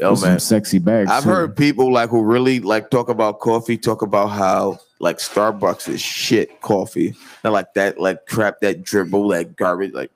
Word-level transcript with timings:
Yo, 0.00 0.14
some 0.14 0.38
sexy 0.38 0.78
bags. 0.78 1.10
I've 1.10 1.24
too. 1.24 1.28
heard 1.28 1.56
people 1.56 1.92
like 1.92 2.08
who 2.08 2.22
really 2.22 2.60
like 2.60 2.90
talk 2.90 3.10
about 3.10 3.40
coffee, 3.40 3.76
talk 3.76 4.00
about 4.00 4.28
how 4.28 4.78
like 4.98 5.18
Starbucks 5.18 5.88
is 5.88 6.00
shit 6.00 6.62
coffee. 6.62 7.14
Not 7.44 7.52
like 7.52 7.74
that, 7.74 8.00
like 8.00 8.26
crap, 8.26 8.60
that 8.60 8.82
dribble, 8.82 9.28
that 9.28 9.56
garbage. 9.56 9.92
Like, 9.92 10.10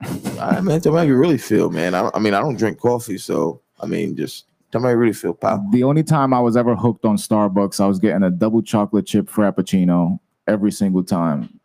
I 0.00 0.60
mean, 0.62 0.80
tell 0.80 0.92
me 0.92 0.98
how 0.98 1.04
you 1.04 1.16
really 1.16 1.36
feel, 1.36 1.70
man. 1.70 1.94
I, 1.94 2.10
I 2.14 2.18
mean, 2.18 2.32
I 2.32 2.40
don't 2.40 2.56
drink 2.56 2.80
coffee, 2.80 3.18
so 3.18 3.60
I 3.80 3.86
mean, 3.86 4.16
just 4.16 4.46
tell 4.72 4.80
me 4.80 4.86
how 4.86 4.92
you 4.92 4.96
really 4.96 5.12
feel, 5.12 5.34
pal. 5.34 5.62
The 5.72 5.82
only 5.82 6.02
time 6.02 6.32
I 6.32 6.40
was 6.40 6.56
ever 6.56 6.74
hooked 6.74 7.04
on 7.04 7.16
Starbucks, 7.16 7.80
I 7.80 7.86
was 7.86 7.98
getting 7.98 8.22
a 8.22 8.30
double 8.30 8.62
chocolate 8.62 9.06
chip 9.06 9.28
frappuccino 9.28 10.18
every 10.46 10.72
single 10.72 11.04
time 11.04 11.60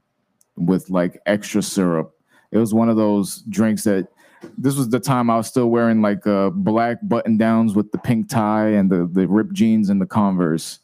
with 0.57 0.89
like 0.89 1.21
extra 1.25 1.61
syrup. 1.61 2.13
It 2.51 2.57
was 2.57 2.73
one 2.73 2.89
of 2.89 2.97
those 2.97 3.43
drinks 3.47 3.85
that 3.85 4.09
this 4.57 4.75
was 4.75 4.89
the 4.89 4.99
time 4.99 5.29
I 5.29 5.37
was 5.37 5.47
still 5.47 5.69
wearing 5.69 6.01
like 6.01 6.25
uh, 6.27 6.49
black 6.49 6.97
button 7.03 7.37
downs 7.37 7.75
with 7.75 7.91
the 7.91 7.97
pink 7.97 8.29
tie 8.29 8.69
and 8.69 8.89
the, 8.91 9.07
the 9.11 9.27
ripped 9.27 9.53
jeans 9.53 9.89
and 9.89 10.01
the 10.01 10.05
Converse. 10.05 10.79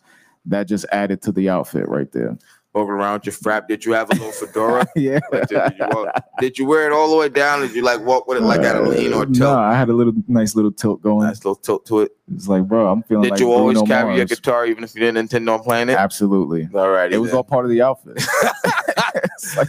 That 0.46 0.68
just 0.68 0.86
added 0.92 1.22
to 1.24 1.32
the 1.32 1.50
outfit 1.50 1.88
right 1.90 2.12
there. 2.12 2.38
Walking 2.74 2.92
around 2.92 3.26
your 3.26 3.34
frap. 3.34 3.68
Did 3.68 3.84
you 3.86 3.94
have 3.94 4.10
a 4.12 4.14
little 4.14 4.32
fedora? 4.32 4.86
yeah. 4.96 5.20
Like, 5.32 5.48
did, 5.48 5.74
you 5.80 5.88
walk, 5.92 6.24
did 6.40 6.58
you 6.60 6.66
wear 6.66 6.86
it 6.86 6.94
all 6.94 7.10
the 7.10 7.18
way 7.18 7.28
down? 7.28 7.62
Did 7.62 7.74
you 7.76 7.82
like 7.82 8.00
walk 8.02 8.28
with 8.28 8.38
it 8.38 8.42
like 8.42 8.62
at 8.62 8.76
a 8.76 8.82
lean 8.82 9.14
or 9.14 9.24
Uh, 9.24 9.26
tilt? 9.26 9.38
No, 9.40 9.58
I 9.58 9.74
had 9.76 9.90
a 9.90 9.94
little 9.94 10.14
nice 10.28 10.56
little 10.56 10.72
tilt 10.72 11.02
going. 11.02 11.26
Nice 11.28 11.38
little 11.38 11.56
tilt 11.56 11.86
to 11.88 12.02
it. 12.02 12.12
It's 12.34 12.48
like, 12.48 12.64
bro, 12.68 12.88
I'm 12.88 13.02
feeling 13.04 13.24
Did 13.24 13.32
like 13.32 13.40
you 13.40 13.52
always 13.52 13.80
Bruno 13.80 13.88
carry 13.88 14.16
your 14.18 14.26
guitar 14.26 14.66
even 14.68 14.84
if 14.84 14.94
you 14.94 15.02
didn't 15.02 15.18
intend 15.18 15.50
on 15.50 15.60
playing 15.62 15.90
it? 15.90 15.98
Absolutely. 15.98 16.70
All 16.74 16.90
right. 16.90 17.12
It 17.12 17.18
was 17.18 17.34
all 17.34 17.44
part 17.44 17.66
of 17.66 17.72
the 17.72 17.82
outfit. 17.82 18.22
Like, 19.56 19.68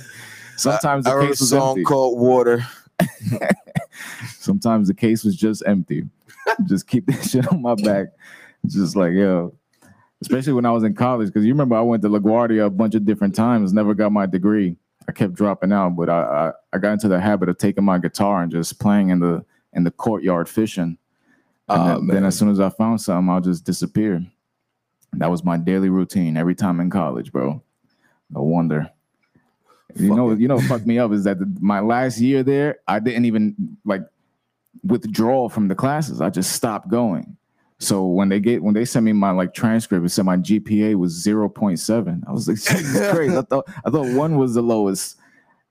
sometimes 0.56 1.06
I 1.06 1.10
the 1.10 1.16
wrote 1.16 1.30
a 1.30 1.36
song 1.36 1.70
empty. 1.70 1.84
called 1.84 2.18
Water. 2.18 2.66
Sometimes 4.48 4.88
the 4.88 4.94
case 4.94 5.24
was 5.24 5.36
just 5.36 5.62
empty. 5.66 6.04
just 6.66 6.86
keep 6.88 7.04
that 7.06 7.22
shit 7.28 7.46
on 7.52 7.60
my 7.60 7.74
back. 7.74 8.06
Just 8.66 8.96
like, 8.96 9.12
yo. 9.12 9.54
Especially 10.22 10.54
when 10.54 10.64
I 10.64 10.70
was 10.70 10.84
in 10.84 10.94
college, 10.94 11.28
because 11.28 11.44
you 11.44 11.52
remember 11.52 11.76
I 11.76 11.82
went 11.82 12.02
to 12.02 12.08
LaGuardia 12.08 12.64
a 12.64 12.70
bunch 12.70 12.94
of 12.94 13.04
different 13.04 13.34
times, 13.34 13.74
never 13.74 13.92
got 13.92 14.10
my 14.10 14.24
degree. 14.24 14.74
I 15.06 15.12
kept 15.12 15.34
dropping 15.34 15.70
out, 15.70 15.90
but 15.96 16.08
I, 16.08 16.20
I 16.22 16.52
I 16.72 16.78
got 16.78 16.92
into 16.94 17.08
the 17.08 17.20
habit 17.20 17.50
of 17.50 17.58
taking 17.58 17.84
my 17.84 17.98
guitar 17.98 18.42
and 18.42 18.50
just 18.50 18.80
playing 18.80 19.10
in 19.10 19.20
the 19.20 19.44
in 19.74 19.84
the 19.84 19.90
courtyard 19.90 20.48
fishing. 20.48 20.96
And 21.68 21.82
Oh, 21.82 21.84
then, 21.98 22.06
then 22.06 22.24
as 22.24 22.38
soon 22.38 22.48
as 22.48 22.58
I 22.58 22.70
found 22.70 23.02
something, 23.02 23.28
I'll 23.30 23.42
just 23.42 23.64
disappear. 23.64 24.24
That 25.12 25.30
was 25.30 25.44
my 25.44 25.58
daily 25.58 25.90
routine 25.90 26.38
every 26.38 26.54
time 26.54 26.80
in 26.80 26.88
college, 26.90 27.30
bro. 27.32 27.62
No 28.30 28.42
wonder. 28.42 28.90
You 29.94 30.14
know, 30.14 30.28
Fucking- 30.30 30.42
you 30.42 30.48
know, 30.48 30.56
what 30.56 30.64
fucked 30.64 30.86
me 30.86 30.98
up 30.98 31.12
is 31.12 31.24
that 31.24 31.38
the, 31.38 31.46
my 31.60 31.80
last 31.80 32.18
year 32.20 32.42
there, 32.42 32.78
I 32.88 32.98
didn't 32.98 33.24
even 33.26 33.76
like 33.84 34.02
withdraw 34.84 35.48
from 35.48 35.68
the 35.68 35.74
classes. 35.74 36.20
I 36.20 36.30
just 36.30 36.52
stopped 36.52 36.88
going. 36.88 37.36
So 37.80 38.06
when 38.06 38.28
they 38.28 38.40
get 38.40 38.62
when 38.62 38.74
they 38.74 38.84
sent 38.84 39.04
me 39.04 39.12
my 39.12 39.30
like 39.30 39.54
transcript, 39.54 40.04
it 40.04 40.08
said 40.08 40.24
my 40.24 40.36
GPA 40.36 40.96
was 40.96 41.14
0.7. 41.24 42.22
I 42.26 42.32
was 42.32 42.48
like, 42.48 42.56
Jesus 42.78 43.10
Christ. 43.12 43.36
I 43.36 43.42
thought 43.42 43.68
I 43.84 43.90
thought 43.90 44.14
one 44.16 44.36
was 44.36 44.54
the 44.54 44.62
lowest. 44.62 45.16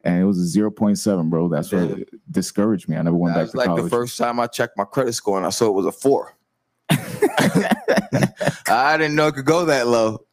And 0.04 0.22
it 0.22 0.26
was 0.26 0.56
a 0.56 0.60
0.7, 0.60 1.30
bro. 1.30 1.50
That's 1.50 1.72
what 1.72 2.00
discouraged 2.32 2.88
me. 2.88 2.96
I 2.96 3.02
never 3.02 3.18
went 3.18 3.34
That 3.36 3.40
back 3.40 3.44
was 3.46 3.52
to 3.52 3.58
like 3.58 3.66
college. 3.68 3.84
the 3.86 3.90
first 3.90 4.18
time 4.18 4.40
I 4.40 4.48
checked 4.48 4.78
my 4.78 4.86
credit 4.86 5.14
score 5.14 5.38
and 5.38 5.46
I 5.46 5.50
saw 5.50 5.68
it 5.68 5.74
was 5.74 5.86
a 5.86 5.92
four. 5.92 6.34
I 6.90 8.96
didn't 8.98 9.16
know 9.16 9.28
it 9.28 9.36
could 9.36 9.46
go 9.46 9.66
that 9.66 9.88
low. 9.88 10.24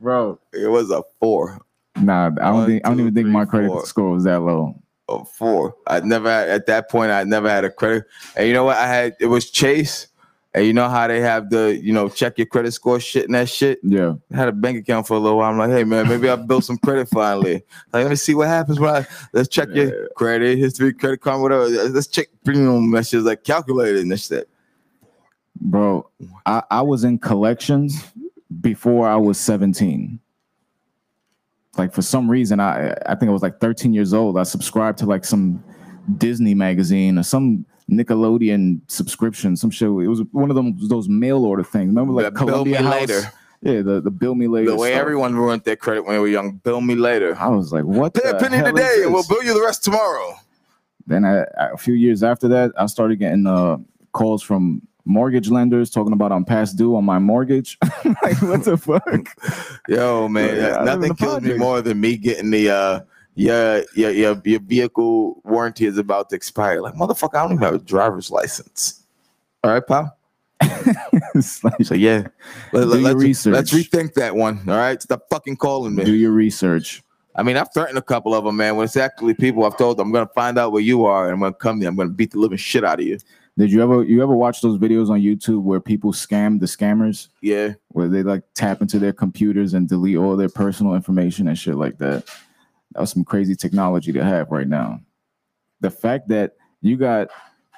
bro. 0.00 0.38
It 0.52 0.68
was 0.68 0.90
a 0.92 1.02
four. 1.18 1.58
Nah, 1.96 2.26
I 2.26 2.30
don't 2.30 2.54
One, 2.54 2.66
think 2.66 2.82
I 2.84 2.88
don't 2.90 2.98
two, 2.98 3.02
even 3.04 3.14
think 3.14 3.28
my 3.28 3.44
credit 3.44 3.68
four. 3.68 3.86
score 3.86 4.10
was 4.10 4.24
that 4.24 4.40
low. 4.42 4.80
Four. 5.22 5.76
I 5.86 6.00
never 6.00 6.28
had, 6.28 6.48
at 6.48 6.66
that 6.66 6.90
point. 6.90 7.12
I 7.12 7.22
never 7.22 7.48
had 7.48 7.64
a 7.64 7.70
credit. 7.70 8.06
And 8.36 8.48
you 8.48 8.52
know 8.52 8.64
what? 8.64 8.76
I 8.76 8.88
had 8.88 9.16
it 9.20 9.26
was 9.26 9.50
Chase. 9.50 10.08
And 10.56 10.64
you 10.64 10.72
know 10.72 10.88
how 10.88 11.08
they 11.08 11.20
have 11.20 11.50
the 11.50 11.80
you 11.82 11.92
know 11.92 12.08
check 12.08 12.38
your 12.38 12.46
credit 12.46 12.72
score 12.72 13.00
shit 13.00 13.24
and 13.24 13.34
that 13.34 13.48
shit. 13.48 13.80
Yeah. 13.82 14.14
I 14.32 14.36
had 14.36 14.48
a 14.48 14.52
bank 14.52 14.78
account 14.78 15.06
for 15.06 15.14
a 15.14 15.18
little 15.18 15.38
while. 15.38 15.50
I'm 15.50 15.58
like, 15.58 15.70
hey 15.70 15.82
man, 15.82 16.08
maybe 16.08 16.28
I 16.28 16.36
built 16.36 16.64
some 16.64 16.78
credit 16.78 17.08
finally. 17.08 17.64
Like, 17.92 18.04
let 18.04 18.10
me 18.10 18.16
see 18.16 18.34
what 18.34 18.46
happens 18.46 18.78
when 18.78 18.94
I 18.94 19.06
let's 19.32 19.48
check 19.48 19.68
your 19.72 20.08
credit 20.10 20.58
history, 20.58 20.92
credit 20.92 21.20
card, 21.20 21.40
whatever. 21.40 21.68
Let's 21.68 22.06
check 22.06 22.28
premium 22.44 22.88
messages 22.88 23.24
like 23.24 23.42
calculated 23.42 24.02
and 24.02 24.12
this 24.12 24.28
shit. 24.28 24.48
Bro, 25.60 26.08
I, 26.46 26.62
I 26.70 26.82
was 26.82 27.02
in 27.02 27.18
collections 27.18 28.12
before 28.60 29.08
I 29.08 29.16
was 29.16 29.38
17. 29.38 30.20
Like 31.78 31.92
for 31.92 32.02
some 32.02 32.30
reason, 32.30 32.60
I 32.60 32.92
I 33.06 33.14
think 33.14 33.28
I 33.28 33.32
was 33.32 33.42
like 33.42 33.58
13 33.60 33.92
years 33.92 34.12
old. 34.14 34.38
I 34.38 34.42
subscribed 34.44 34.98
to 34.98 35.06
like 35.06 35.24
some 35.24 35.62
Disney 36.18 36.54
magazine 36.54 37.18
or 37.18 37.22
some 37.22 37.64
Nickelodeon 37.90 38.80
subscription, 38.86 39.56
some 39.56 39.70
show. 39.70 40.00
It 40.00 40.06
was 40.06 40.22
one 40.32 40.50
of 40.50 40.56
them 40.56 40.76
those 40.88 41.08
mail 41.08 41.44
order 41.44 41.62
things. 41.64 41.88
Remember 41.88 42.12
like 42.12 42.32
That 42.34 42.46
bill 42.46 42.64
me 42.64 42.72
House? 42.72 42.92
later. 42.92 43.20
Yeah, 43.62 43.80
the, 43.80 44.00
the 44.02 44.10
bill 44.10 44.34
me 44.34 44.46
later. 44.46 44.70
The 44.70 44.76
way 44.76 44.90
stuff. 44.90 45.00
everyone 45.00 45.34
ruined 45.34 45.64
their 45.64 45.76
credit 45.76 46.04
when 46.04 46.14
they 46.16 46.18
were 46.18 46.28
young. 46.28 46.56
Bill 46.56 46.82
me 46.82 46.94
later. 46.96 47.34
I 47.38 47.48
was 47.48 47.72
like, 47.72 47.84
what? 47.84 48.12
Pay 48.12 48.28
a 48.28 48.32
the 48.34 48.38
penny 48.38 48.62
today 48.62 49.02
and 49.04 49.12
we'll 49.12 49.26
bill 49.26 49.42
you 49.42 49.54
the 49.54 49.62
rest 49.62 49.82
tomorrow. 49.84 50.34
Then 51.06 51.24
I, 51.24 51.40
I- 51.58 51.70
a 51.72 51.76
few 51.78 51.94
years 51.94 52.22
after 52.22 52.46
that, 52.48 52.72
I 52.78 52.86
started 52.86 53.18
getting 53.18 53.46
uh, 53.46 53.78
calls 54.12 54.42
from 54.42 54.82
mortgage 55.04 55.50
lenders 55.50 55.90
talking 55.90 56.12
about 56.12 56.32
I'm 56.32 56.44
past 56.44 56.76
due 56.76 56.96
on 56.96 57.04
my 57.04 57.18
mortgage. 57.18 57.78
like, 58.22 58.40
what 58.42 58.64
the 58.64 58.76
fuck? 58.76 59.28
Yo, 59.88 60.28
man, 60.28 60.56
Yeah, 60.56 60.82
nothing 60.84 61.14
kills 61.14 61.42
me 61.42 61.54
more 61.54 61.82
than 61.82 62.00
me 62.00 62.16
getting 62.16 62.50
the 62.50 62.70
uh 62.70 63.00
yeah, 63.36 63.80
yeah, 63.96 64.10
your 64.10 64.40
your 64.44 64.60
vehicle 64.60 65.40
warranty 65.44 65.86
is 65.86 65.98
about 65.98 66.30
to 66.30 66.36
expire. 66.36 66.80
Like 66.80 66.94
motherfucker, 66.94 67.34
I 67.34 67.42
don't 67.42 67.52
even 67.52 67.62
have 67.64 67.74
a 67.74 67.78
driver's 67.78 68.30
license. 68.30 69.02
All 69.64 69.72
right, 69.72 69.86
pal. 69.86 70.16
Like, 71.62 71.82
So 71.82 71.94
yeah, 71.94 72.28
let, 72.72 72.84
Do 72.90 73.00
your 73.00 73.08
us 73.16 73.22
research. 73.22 73.52
let's 73.54 73.72
rethink 73.72 74.14
that 74.14 74.36
one. 74.36 74.60
All 74.68 74.76
right, 74.76 75.00
stop 75.02 75.22
fucking 75.30 75.56
calling 75.56 75.94
me. 75.94 76.04
do 76.04 76.14
your 76.14 76.30
research. 76.32 77.02
I 77.36 77.42
mean, 77.42 77.56
I've 77.56 77.72
threatened 77.74 77.98
a 77.98 78.02
couple 78.02 78.34
of 78.34 78.44
them, 78.44 78.56
man. 78.56 78.76
When 78.76 78.84
it's 78.84 78.96
actually 78.96 79.34
people, 79.34 79.64
I've 79.64 79.76
told 79.76 79.96
them 79.96 80.06
I'm 80.08 80.12
gonna 80.12 80.30
find 80.34 80.56
out 80.58 80.70
where 80.72 80.82
you 80.82 81.04
are 81.04 81.24
and 81.24 81.34
I'm 81.34 81.40
gonna 81.40 81.54
come 81.54 81.80
there. 81.80 81.88
I'm 81.88 81.96
gonna 81.96 82.10
beat 82.10 82.30
the 82.30 82.38
living 82.38 82.58
shit 82.58 82.84
out 82.84 83.00
of 83.00 83.06
you. 83.06 83.18
Did 83.56 83.70
you 83.70 83.82
ever 83.82 84.02
you 84.02 84.22
ever 84.22 84.34
watch 84.34 84.60
those 84.60 84.78
videos 84.78 85.10
on 85.10 85.20
YouTube 85.20 85.62
where 85.62 85.80
people 85.80 86.12
scam 86.12 86.58
the 86.58 86.66
scammers, 86.66 87.28
Yeah, 87.40 87.74
where 87.88 88.08
they 88.08 88.22
like 88.22 88.42
tap 88.54 88.80
into 88.80 88.98
their 88.98 89.12
computers 89.12 89.74
and 89.74 89.88
delete 89.88 90.16
all 90.16 90.36
their 90.36 90.48
personal 90.48 90.94
information 90.94 91.46
and 91.46 91.56
shit 91.56 91.76
like 91.76 91.98
that? 91.98 92.26
That 92.92 93.00
was 93.00 93.10
some 93.10 93.24
crazy 93.24 93.54
technology 93.54 94.12
to 94.12 94.24
have 94.24 94.50
right 94.50 94.68
now. 94.68 95.00
The 95.80 95.90
fact 95.90 96.28
that 96.28 96.56
you 96.80 96.96
got 96.96 97.28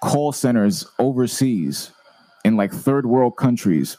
call 0.03 0.33
centers 0.33 0.87
overseas 0.99 1.91
in 2.45 2.57
like 2.57 2.73
third 2.73 3.07
world 3.07 3.37
countries 3.37 3.99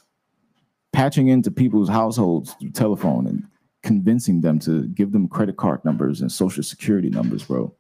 patching 0.93 1.27
into 1.27 1.51
people's 1.51 1.89
households 1.89 2.53
through 2.53 2.71
telephone 2.71 3.27
and 3.27 3.43
convincing 3.83 4.41
them 4.41 4.57
to 4.59 4.87
give 4.89 5.11
them 5.11 5.27
credit 5.27 5.57
card 5.57 5.83
numbers 5.85 6.21
and 6.21 6.31
social 6.31 6.63
security 6.63 7.09
numbers, 7.09 7.43
bro. 7.43 7.73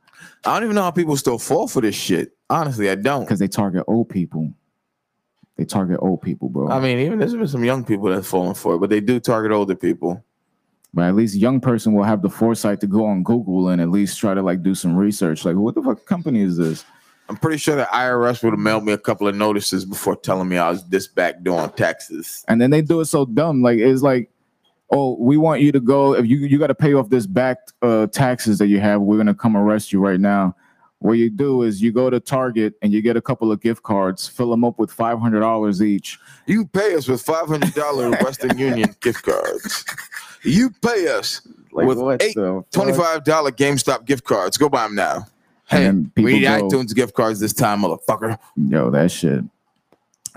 I 0.45 0.55
don't 0.55 0.63
even 0.63 0.75
know 0.75 0.83
how 0.83 0.91
people 0.91 1.17
still 1.17 1.39
fall 1.39 1.67
for 1.67 1.81
this 1.81 1.95
shit. 1.95 2.31
Honestly, 2.49 2.89
I 2.89 2.95
don't. 2.95 3.23
Because 3.23 3.39
they 3.39 3.47
target 3.47 3.83
old 3.87 4.09
people. 4.09 4.51
They 5.57 5.65
target 5.65 5.99
old 6.01 6.21
people, 6.21 6.49
bro. 6.49 6.69
I 6.69 6.79
mean, 6.79 6.99
even 6.99 7.17
there's 7.19 7.33
been 7.33 7.47
some 7.47 7.63
young 7.63 7.83
people 7.83 8.09
that's 8.09 8.29
falling 8.29 8.53
for 8.53 8.75
it, 8.75 8.79
but 8.79 8.89
they 8.89 8.99
do 9.01 9.19
target 9.19 9.51
older 9.51 9.75
people. 9.75 10.23
but 10.93 11.03
at 11.03 11.15
least 11.15 11.35
a 11.35 11.39
young 11.39 11.59
person 11.59 11.93
will 11.93 12.03
have 12.03 12.21
the 12.21 12.29
foresight 12.29 12.79
to 12.81 12.87
go 12.87 13.05
on 13.05 13.23
Google 13.23 13.69
and 13.69 13.81
at 13.81 13.89
least 13.89 14.19
try 14.19 14.33
to 14.33 14.41
like 14.41 14.63
do 14.63 14.75
some 14.75 14.95
research. 14.95 15.45
Like, 15.45 15.55
what 15.55 15.75
the 15.75 15.81
fuck 15.81 16.05
company 16.05 16.41
is 16.41 16.57
this? 16.57 16.85
I'm 17.29 17.37
pretty 17.37 17.57
sure 17.57 17.75
the 17.75 17.83
IRS 17.83 18.41
would 18.43 18.51
have 18.51 18.59
mailed 18.59 18.85
me 18.85 18.93
a 18.93 18.97
couple 18.97 19.27
of 19.27 19.35
notices 19.35 19.83
before 19.83 20.15
telling 20.15 20.47
me 20.47 20.57
I 20.57 20.69
was 20.69 20.87
this 20.87 21.07
back 21.07 21.43
doing 21.43 21.69
taxes. 21.71 22.45
And 22.47 22.61
then 22.61 22.69
they 22.69 22.81
do 22.81 23.01
it 23.01 23.05
so 23.05 23.25
dumb. 23.25 23.61
Like, 23.61 23.79
it's 23.79 24.01
like, 24.01 24.31
oh, 24.89 25.15
we 25.19 25.37
want 25.37 25.61
you 25.61 25.71
to 25.71 25.79
go. 25.79 26.13
If 26.15 26.25
you 26.25 26.37
you 26.37 26.57
got 26.57 26.67
to 26.67 26.75
pay 26.75 26.93
off 26.93 27.09
this 27.09 27.25
back 27.27 27.57
uh, 27.81 28.07
taxes 28.07 28.57
that 28.59 28.67
you 28.67 28.79
have, 28.79 29.01
we're 29.01 29.17
gonna 29.17 29.33
come 29.35 29.55
arrest 29.57 29.91
you 29.91 29.99
right 29.99 30.19
now. 30.19 30.55
What 30.99 31.13
you 31.13 31.29
do 31.29 31.61
is 31.61 31.79
you 31.81 31.91
go 31.91 32.09
to 32.09 32.19
Target 32.19 32.73
and 32.81 32.91
you 32.91 33.03
get 33.03 33.15
a 33.15 33.21
couple 33.21 33.51
of 33.51 33.61
gift 33.61 33.83
cards, 33.83 34.27
fill 34.27 34.49
them 34.49 34.63
up 34.63 34.79
with 34.79 34.91
five 34.91 35.19
hundred 35.19 35.41
dollars 35.41 35.81
each. 35.81 36.17
You 36.47 36.65
pay 36.65 36.95
us 36.95 37.07
with 37.07 37.21
five 37.21 37.47
hundred 37.47 37.73
dollar 37.75 38.09
Western 38.23 38.57
Union 38.57 38.95
gift 39.01 39.23
cards. 39.23 39.85
You 40.43 40.71
pay 40.81 41.07
us 41.07 41.41
Like, 41.71 41.87
with 41.87 42.21
eight 42.21 42.35
$25 42.35 43.23
GameStop 43.23 44.05
gift 44.05 44.23
cards. 44.23 44.57
Go 44.57 44.69
buy 44.69 44.83
them 44.83 44.95
now. 44.95 45.27
Hey, 45.65 45.89
we 45.89 45.93
need 45.93 46.13
people 46.15 46.39
go- 46.69 46.69
iTunes 46.69 46.95
gift 46.95 47.13
cards 47.13 47.39
this 47.39 47.53
time, 47.53 47.81
motherfucker. 47.81 48.39
Yo, 48.55 48.89
that 48.91 49.11
shit. 49.11 49.43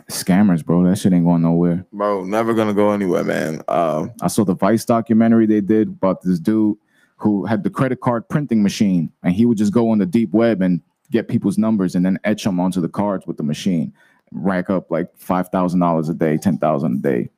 Scammers, 0.08 0.64
bro. 0.64 0.84
That 0.84 0.96
shit 0.96 1.12
ain't 1.12 1.24
going 1.24 1.42
nowhere. 1.42 1.84
Bro, 1.92 2.24
never 2.24 2.54
gonna 2.54 2.74
go 2.74 2.92
anywhere, 2.92 3.24
man. 3.24 3.62
Um, 3.68 4.12
I 4.20 4.28
saw 4.28 4.44
the 4.44 4.54
Vice 4.54 4.84
documentary 4.84 5.46
they 5.46 5.60
did 5.60 5.88
about 5.88 6.22
this 6.22 6.38
dude 6.38 6.76
who 7.16 7.44
had 7.44 7.62
the 7.64 7.70
credit 7.70 8.00
card 8.00 8.28
printing 8.28 8.62
machine, 8.62 9.12
and 9.22 9.34
he 9.34 9.44
would 9.44 9.58
just 9.58 9.72
go 9.72 9.90
on 9.90 9.98
the 9.98 10.06
deep 10.06 10.32
web 10.32 10.62
and 10.62 10.80
get 11.10 11.28
people's 11.28 11.58
numbers 11.58 11.94
and 11.94 12.04
then 12.04 12.18
etch 12.24 12.44
them 12.44 12.60
onto 12.60 12.80
the 12.80 12.88
cards 12.88 13.26
with 13.26 13.36
the 13.36 13.42
machine, 13.42 13.92
rack 14.32 14.70
up 14.70 14.90
like 14.90 15.08
five 15.16 15.48
thousand 15.48 15.80
dollars 15.80 16.08
a 16.08 16.14
day, 16.14 16.36
ten 16.36 16.56
thousand 16.58 16.94
a 16.94 16.98
day, 16.98 17.30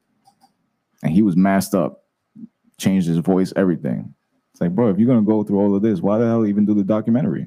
and 1.02 1.12
he 1.12 1.22
was 1.22 1.36
masked 1.36 1.74
up, 1.74 2.04
changed 2.78 3.08
his 3.08 3.18
voice, 3.18 3.52
everything. 3.56 4.14
It's 4.52 4.60
like, 4.60 4.74
bro, 4.74 4.90
if 4.90 4.98
you're 4.98 5.08
gonna 5.08 5.22
go 5.22 5.42
through 5.42 5.58
all 5.58 5.74
of 5.74 5.82
this, 5.82 6.00
why 6.00 6.18
the 6.18 6.26
hell 6.26 6.46
even 6.46 6.66
do 6.66 6.74
the 6.74 6.84
documentary? 6.84 7.46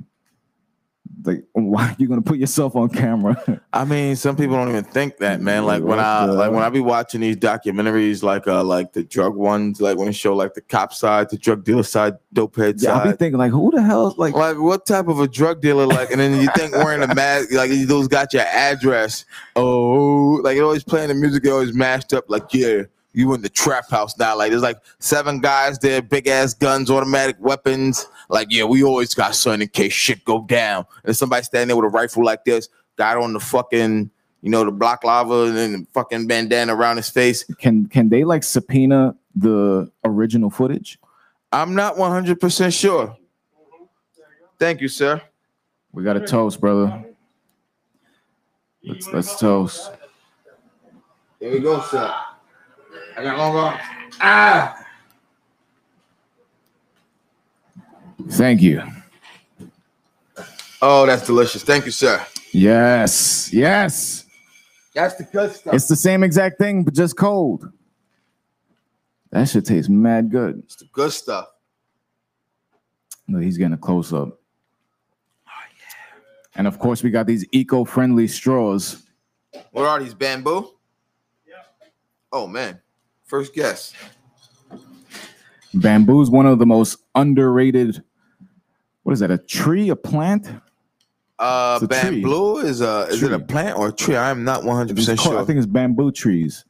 Like, 1.23 1.43
why 1.53 1.89
are 1.89 1.95
you 1.97 2.07
gonna 2.07 2.21
put 2.21 2.37
yourself 2.37 2.75
on 2.75 2.89
camera? 2.89 3.61
I 3.73 3.85
mean, 3.85 4.15
some 4.15 4.35
people 4.35 4.55
don't 4.55 4.69
even 4.69 4.83
think 4.83 5.17
that, 5.17 5.41
man. 5.41 5.65
Like 5.65 5.83
when 5.83 5.99
I 5.99 6.25
like 6.25 6.51
when 6.51 6.63
I 6.63 6.69
be 6.69 6.79
watching 6.79 7.21
these 7.21 7.37
documentaries, 7.37 8.23
like 8.23 8.47
uh 8.47 8.63
like 8.63 8.93
the 8.93 9.03
drug 9.03 9.35
ones, 9.35 9.81
like 9.81 9.97
when 9.97 10.07
they 10.07 10.13
show 10.13 10.35
like 10.35 10.53
the 10.53 10.61
cop 10.61 10.93
side, 10.93 11.29
the 11.29 11.37
drug 11.37 11.63
dealer 11.63 11.83
side, 11.83 12.15
dope 12.33 12.55
head 12.55 12.81
yeah, 12.81 12.93
I'll 12.93 13.11
be 13.11 13.17
thinking 13.17 13.39
like, 13.39 13.51
who 13.51 13.71
the 13.71 13.81
hell? 13.81 14.13
Like, 14.17 14.33
Like 14.33 14.57
what 14.57 14.85
type 14.85 15.07
of 15.07 15.19
a 15.19 15.27
drug 15.27 15.61
dealer? 15.61 15.85
Like, 15.85 16.11
and 16.11 16.19
then 16.19 16.39
you 16.39 16.49
think 16.55 16.73
wearing 16.73 17.03
a 17.03 17.13
mask, 17.13 17.51
like 17.51 17.71
those 17.87 18.07
got 18.07 18.33
your 18.33 18.43
address. 18.43 19.25
Oh, 19.55 20.41
like 20.43 20.57
it 20.57 20.61
always 20.61 20.83
playing 20.83 21.09
the 21.09 21.15
music, 21.15 21.45
it 21.45 21.49
always 21.49 21.73
mashed 21.73 22.13
up. 22.13 22.25
Like, 22.27 22.53
yeah, 22.53 22.83
you 23.15 23.33
in 23.33 23.41
the 23.41 23.49
trap 23.49 23.89
house 23.89 24.17
now. 24.17 24.37
Like 24.37 24.51
there's 24.51 24.61
like 24.61 24.77
seven 24.99 25.39
guys 25.39 25.79
there, 25.79 26.01
big 26.01 26.27
ass 26.27 26.53
guns, 26.53 26.89
automatic 26.89 27.37
weapons. 27.39 28.07
Like, 28.29 28.47
yeah, 28.49 28.63
we 28.63 28.83
always 28.83 29.13
got 29.13 29.35
something 29.35 29.61
in 29.61 29.67
case 29.69 29.93
shit 29.93 30.23
go 30.25 30.43
down. 30.43 30.85
And 31.03 31.15
somebody 31.15 31.43
standing 31.43 31.69
there 31.69 31.77
with 31.77 31.85
a 31.85 31.95
rifle 31.95 32.23
like 32.23 32.43
this, 32.43 32.69
got 32.97 33.17
on 33.17 33.33
the 33.33 33.39
fucking, 33.39 34.09
you 34.41 34.49
know, 34.49 34.65
the 34.65 34.71
balaclava 34.71 35.43
and 35.43 35.57
then 35.57 35.71
the 35.71 35.87
fucking 35.93 36.27
bandana 36.27 36.75
around 36.75 36.97
his 36.97 37.09
face. 37.09 37.43
can 37.59 37.87
can 37.87 38.09
they 38.09 38.23
like 38.23 38.43
subpoena 38.43 39.15
the 39.35 39.91
original 40.03 40.49
footage? 40.49 40.99
I'm 41.51 41.73
not 41.73 41.95
100% 41.95 42.77
sure. 42.77 43.15
Thank 44.59 44.81
you, 44.81 44.87
sir. 44.87 45.21
We 45.91 46.03
got 46.03 46.17
a 46.17 46.25
toast, 46.25 46.59
brother. 46.59 47.05
Let's 48.83 49.07
let's 49.07 49.39
toast. 49.39 49.91
There 51.39 51.51
we 51.51 51.59
go, 51.59 51.81
sir. 51.81 52.13
I 53.17 53.23
got 53.23 53.37
long 53.37 53.55
arms. 53.55 53.81
Ah. 54.19 54.85
Thank 58.29 58.61
you. 58.61 58.81
Oh, 60.81 61.05
that's 61.05 61.25
delicious. 61.25 61.63
Thank 61.63 61.85
you, 61.85 61.91
sir. 61.91 62.25
Yes, 62.51 63.51
yes. 63.53 64.25
That's 64.93 65.15
the 65.15 65.23
good 65.23 65.53
stuff. 65.53 65.73
It's 65.73 65.87
the 65.87 65.95
same 65.95 66.23
exact 66.23 66.57
thing, 66.57 66.83
but 66.83 66.93
just 66.93 67.17
cold. 67.17 67.71
That 69.31 69.49
shit 69.49 69.65
tastes 69.65 69.89
mad 69.89 70.31
good. 70.31 70.59
It's 70.59 70.75
the 70.77 70.85
good 70.85 71.11
stuff. 71.11 71.47
No, 73.27 73.39
he's 73.39 73.57
getting 73.57 73.73
a 73.73 73.77
close 73.77 74.13
up. 74.13 74.39
Oh, 75.47 75.51
yeah. 75.77 76.21
And 76.55 76.67
of 76.67 76.79
course, 76.79 77.03
we 77.03 77.09
got 77.09 77.27
these 77.27 77.45
eco-friendly 77.51 78.27
straws. 78.27 79.03
What 79.71 79.85
are 79.85 79.99
these 79.99 80.13
bamboo? 80.13 80.71
Yeah. 81.47 81.55
Oh 82.31 82.47
man, 82.47 82.79
first 83.25 83.53
guess. 83.53 83.93
Bamboo 85.73 86.21
is 86.21 86.29
one 86.29 86.45
of 86.45 86.59
the 86.59 86.65
most 86.65 86.97
underrated. 87.15 88.01
What 89.03 89.13
is 89.13 89.19
that? 89.19 89.31
A 89.31 89.37
tree? 89.37 89.89
A 89.89 89.95
plant? 89.95 90.47
Uh, 91.37 91.79
a 91.81 91.87
tree. 91.87 92.21
bamboo 92.21 92.57
is 92.57 92.79
a 92.79 93.07
is 93.09 93.21
it 93.21 93.33
a 93.33 93.39
plant 93.39 93.77
or 93.77 93.89
a 93.89 93.91
tree? 93.91 94.15
I 94.15 94.29
am 94.29 94.45
not 94.45 94.63
100 94.63 94.95
percent 94.95 95.19
sure. 95.19 95.37
I 95.37 95.43
think 95.43 95.57
it's 95.57 95.67
bamboo 95.67 96.11
trees. 96.11 96.63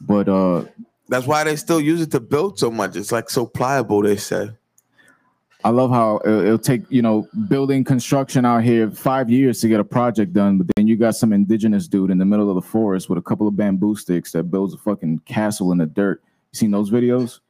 But 0.00 0.28
uh, 0.28 0.64
That's 1.08 1.26
why 1.26 1.44
they 1.44 1.56
still 1.56 1.80
use 1.80 2.00
it 2.00 2.12
to 2.12 2.20
build 2.20 2.58
so 2.58 2.70
much. 2.70 2.96
It's 2.96 3.12
like 3.12 3.28
so 3.28 3.44
pliable. 3.46 4.02
They 4.02 4.16
say. 4.16 4.50
I 5.62 5.70
love 5.70 5.90
how 5.90 6.20
it'll, 6.24 6.40
it'll 6.40 6.58
take 6.58 6.82
you 6.88 7.02
know 7.02 7.28
building 7.48 7.84
construction 7.84 8.44
out 8.44 8.62
here 8.62 8.90
five 8.90 9.30
years 9.30 9.60
to 9.60 9.68
get 9.68 9.80
a 9.80 9.84
project 9.84 10.32
done, 10.32 10.58
but 10.58 10.66
then 10.74 10.86
you 10.86 10.96
got 10.96 11.16
some 11.16 11.32
indigenous 11.32 11.86
dude 11.86 12.10
in 12.10 12.18
the 12.18 12.24
middle 12.24 12.48
of 12.48 12.54
the 12.54 12.62
forest 12.62 13.08
with 13.08 13.18
a 13.18 13.22
couple 13.22 13.46
of 13.46 13.56
bamboo 13.56 13.94
sticks 13.94 14.32
that 14.32 14.44
builds 14.44 14.74
a 14.74 14.78
fucking 14.78 15.18
castle 15.20 15.72
in 15.72 15.78
the 15.78 15.86
dirt. 15.86 16.22
You 16.52 16.56
seen 16.56 16.70
those 16.70 16.90
videos? 16.90 17.40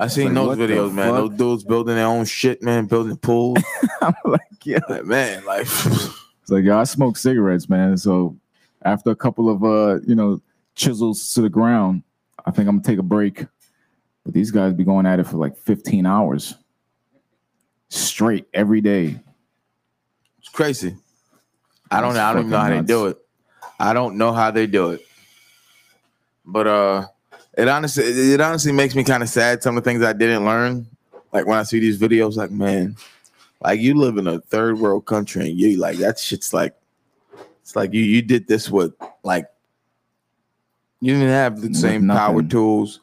I 0.00 0.06
seen 0.06 0.34
like, 0.34 0.58
those 0.58 0.68
videos, 0.68 0.92
man. 0.92 1.10
fuck? 1.12 1.30
Those 1.30 1.38
dudes 1.38 1.64
building 1.64 1.94
their 1.94 2.06
own 2.06 2.24
shit, 2.24 2.62
man. 2.62 2.86
Building 2.86 3.16
pools. 3.16 3.58
I'm 4.00 4.14
like, 4.24 4.40
yeah. 4.64 4.78
like, 4.88 5.04
man, 5.04 5.44
like 5.44 5.66
It's 6.48 6.50
like, 6.50 6.64
yeah, 6.64 6.78
I 6.78 6.84
smoke 6.84 7.18
cigarettes, 7.18 7.68
man. 7.68 7.98
So 7.98 8.36
after 8.82 9.10
a 9.10 9.16
couple 9.16 9.50
of 9.50 9.62
uh, 9.62 10.00
you 10.06 10.14
know, 10.14 10.40
chisels 10.74 11.34
to 11.34 11.42
the 11.42 11.50
ground, 11.50 12.02
I 12.46 12.50
think 12.50 12.68
I'm 12.68 12.76
gonna 12.76 12.84
take 12.84 12.98
a 12.98 13.02
break. 13.02 13.44
But 14.24 14.34
these 14.34 14.50
guys 14.50 14.72
be 14.72 14.84
going 14.84 15.06
at 15.06 15.20
it 15.20 15.26
for 15.26 15.36
like 15.36 15.56
15 15.56 16.06
hours 16.06 16.54
straight 17.88 18.46
every 18.52 18.80
day. 18.80 19.18
it's 20.38 20.48
crazy. 20.48 20.96
I 21.90 22.00
don't 22.00 22.14
That's 22.14 22.16
know. 22.16 22.24
I 22.24 22.32
don't 22.32 22.40
even 22.40 22.50
know 22.50 22.58
how 22.58 22.64
fucking 22.64 22.82
they 22.82 22.86
do 22.86 23.06
it. 23.06 23.18
I 23.80 23.92
don't 23.92 24.18
know 24.18 24.32
how 24.32 24.50
they 24.50 24.66
do 24.66 24.90
it. 24.90 25.00
But 26.44 26.66
uh 26.66 27.06
it 27.56 27.68
honestly 27.68 28.04
it, 28.04 28.40
honestly 28.40 28.72
makes 28.72 28.94
me 28.94 29.04
kind 29.04 29.22
of 29.22 29.28
sad 29.28 29.62
some 29.62 29.76
of 29.76 29.84
the 29.84 29.90
things 29.90 30.02
I 30.02 30.12
didn't 30.12 30.44
learn. 30.44 30.86
Like 31.32 31.46
when 31.46 31.58
I 31.58 31.62
see 31.62 31.78
these 31.78 31.98
videos, 31.98 32.36
like, 32.36 32.50
man, 32.50 32.96
like 33.60 33.80
you 33.80 33.94
live 33.94 34.16
in 34.16 34.26
a 34.26 34.40
third 34.40 34.78
world 34.78 35.06
country 35.06 35.48
and 35.48 35.58
you 35.58 35.76
like 35.76 35.98
that 35.98 36.18
shit's 36.18 36.54
like 36.54 36.74
it's 37.62 37.76
like 37.76 37.92
you 37.92 38.02
you 38.02 38.22
did 38.22 38.46
this 38.48 38.70
with 38.70 38.94
like 39.24 39.46
you 41.00 41.12
didn't 41.14 41.28
have 41.28 41.60
the 41.60 41.68
With 41.68 41.76
same 41.76 42.08
power 42.08 42.42
tools, 42.42 43.00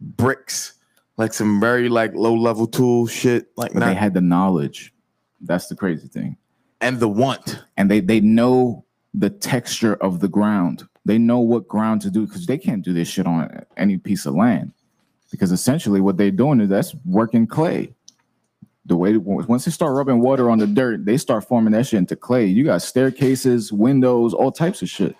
bricks, 0.00 0.74
like 1.18 1.34
some 1.34 1.60
very 1.60 1.88
like 1.88 2.14
low 2.14 2.34
level 2.34 2.66
tool 2.66 3.06
shit, 3.06 3.48
like 3.56 3.74
But 3.74 3.80
not, 3.80 3.86
they 3.86 3.94
had 3.94 4.14
the 4.14 4.20
knowledge. 4.22 4.94
That's 5.40 5.66
the 5.66 5.76
crazy 5.76 6.08
thing. 6.08 6.36
and 6.80 6.98
the 7.00 7.08
want. 7.08 7.62
and 7.76 7.90
they 7.90 8.00
they 8.00 8.20
know 8.20 8.84
the 9.12 9.30
texture 9.30 9.94
of 9.94 10.20
the 10.20 10.28
ground. 10.28 10.88
They 11.04 11.18
know 11.18 11.40
what 11.40 11.66
ground 11.68 12.02
to 12.02 12.10
do 12.10 12.26
because 12.26 12.46
they 12.46 12.58
can't 12.58 12.82
do 12.84 12.92
this 12.92 13.08
shit 13.08 13.26
on 13.26 13.64
any 13.76 13.96
piece 13.98 14.26
of 14.26 14.34
land. 14.34 14.72
Because 15.30 15.52
essentially, 15.52 16.00
what 16.00 16.16
they're 16.16 16.30
doing 16.30 16.60
is 16.60 16.68
that's 16.68 16.94
working 17.04 17.46
clay. 17.46 17.94
The 18.86 18.96
way 18.96 19.16
once 19.18 19.66
they 19.66 19.70
start 19.70 19.94
rubbing 19.94 20.20
water 20.20 20.48
on 20.48 20.58
the 20.58 20.66
dirt, 20.66 21.04
they 21.04 21.18
start 21.18 21.46
forming 21.46 21.72
that 21.72 21.86
shit 21.86 21.98
into 21.98 22.16
clay. 22.16 22.46
You 22.46 22.64
got 22.64 22.80
staircases, 22.80 23.70
windows, 23.70 24.32
all 24.32 24.50
types 24.50 24.80
of 24.80 24.88
shit, 24.88 25.14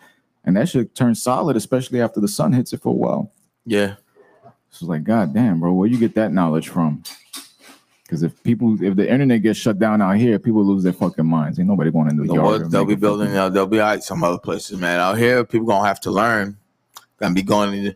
and 0.44 0.56
that 0.56 0.68
shit 0.70 0.94
turns 0.94 1.22
solid, 1.22 1.56
especially 1.56 2.00
after 2.00 2.20
the 2.20 2.28
sun 2.28 2.52
hits 2.54 2.72
it 2.72 2.80
for 2.80 2.88
a 2.90 2.92
while. 2.96 3.32
Yeah. 3.66 3.96
So 4.70 4.84
it's 4.84 4.88
like, 4.90 5.04
God 5.04 5.34
damn, 5.34 5.60
bro, 5.60 5.72
where 5.72 5.88
you 5.88 5.98
get 5.98 6.14
that 6.14 6.32
knowledge 6.32 6.68
from? 6.68 7.02
Because 8.02 8.22
if 8.22 8.42
people, 8.42 8.82
if 8.82 8.96
the 8.96 9.10
internet 9.10 9.42
gets 9.42 9.58
shut 9.58 9.78
down 9.78 10.00
out 10.00 10.16
here, 10.16 10.38
people 10.38 10.64
lose 10.64 10.82
their 10.82 10.92
fucking 10.94 11.26
minds. 11.26 11.58
Ain't 11.58 11.68
nobody 11.68 11.90
going 11.90 12.08
into 12.08 12.22
the 12.22 12.28
The 12.28 12.34
yard. 12.34 12.70
they'll 12.70 12.84
be 12.84 12.94
building. 12.94 13.26
fucking- 13.28 13.38
Uh, 13.38 13.48
they'll 13.50 13.66
be 13.66 13.80
all 13.80 13.88
right 13.88 14.02
some 14.02 14.24
other 14.24 14.38
places, 14.38 14.78
man. 14.78 14.98
Out 15.00 15.18
here, 15.18 15.44
people 15.44 15.66
gonna 15.66 15.86
have 15.86 16.00
to 16.00 16.10
learn. 16.10 16.56
Gonna 17.18 17.34
be 17.34 17.42
going. 17.42 17.70
Mean, 17.72 17.94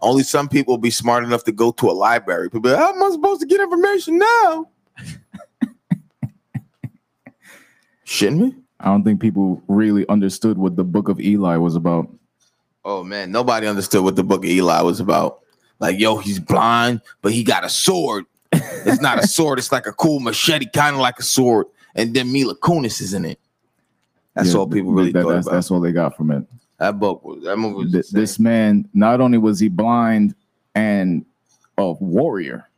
only 0.00 0.22
some 0.22 0.48
people 0.48 0.74
will 0.74 0.78
be 0.78 0.90
smart 0.90 1.24
enough 1.24 1.44
to 1.44 1.52
go 1.52 1.70
to 1.72 1.90
a 1.90 1.92
library. 1.92 2.48
People, 2.50 2.70
like, 2.70 2.78
how 2.78 2.94
am 2.94 3.02
I 3.02 3.10
supposed 3.10 3.40
to 3.40 3.46
get 3.46 3.60
information 3.60 4.18
now? 4.18 4.68
Shouldn't 8.04 8.40
we? 8.42 8.54
I 8.80 8.86
don't 8.86 9.02
think 9.04 9.20
people 9.20 9.62
really 9.68 10.06
understood 10.08 10.58
what 10.58 10.76
the 10.76 10.84
Book 10.84 11.08
of 11.08 11.20
Eli 11.20 11.56
was 11.56 11.74
about. 11.76 12.08
Oh 12.84 13.02
man, 13.02 13.32
nobody 13.32 13.66
understood 13.66 14.04
what 14.04 14.14
the 14.16 14.22
Book 14.22 14.44
of 14.44 14.50
Eli 14.50 14.80
was 14.82 15.00
about. 15.00 15.40
Like, 15.78 15.98
yo, 15.98 16.16
he's 16.16 16.38
blind, 16.38 17.00
but 17.22 17.32
he 17.32 17.42
got 17.44 17.64
a 17.64 17.68
sword. 17.68 18.24
It's 18.52 19.00
not 19.00 19.22
a 19.22 19.26
sword. 19.26 19.58
It's 19.58 19.72
like 19.72 19.86
a 19.86 19.92
cool 19.92 20.20
machete, 20.20 20.66
kind 20.72 20.94
of 20.94 21.00
like 21.02 21.18
a 21.18 21.22
sword. 21.22 21.66
And 21.94 22.14
then 22.14 22.32
Mila 22.32 22.54
Kunis 22.56 23.00
is 23.00 23.14
in 23.14 23.24
it. 23.24 23.38
That's 24.34 24.52
Yeah, 24.52 24.58
all 24.60 24.66
people 24.66 24.92
really 24.92 25.12
that- 25.12 25.22
thought 25.22 25.32
that's, 25.34 25.46
about. 25.46 25.54
that's 25.54 25.70
all 25.70 25.80
they 25.80 25.92
got 25.92 26.16
from 26.16 26.30
it. 26.30 26.44
that 26.78 26.98
book 26.98 27.24
was 27.24 27.42
that 27.44 27.56
movie 27.56 27.84
was 27.84 27.92
Th- 27.92 28.08
this 28.10 28.38
man, 28.38 28.88
not 28.94 29.20
only 29.20 29.38
was 29.38 29.58
he 29.60 29.68
blind 29.68 30.34
and 30.74 31.24
a 31.78 31.92
warrior, 31.92 32.68